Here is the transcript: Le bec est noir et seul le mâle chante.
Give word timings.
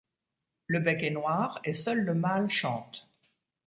Le 0.65 0.79
bec 0.79 1.03
est 1.03 1.11
noir 1.11 1.59
et 1.63 1.75
seul 1.75 1.99
le 1.99 2.15
mâle 2.15 2.49
chante. 2.49 3.07